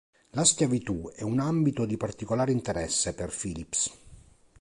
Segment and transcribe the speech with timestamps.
[0.31, 3.91] La schiavitù è un ambito di particolare interesse per Phillips.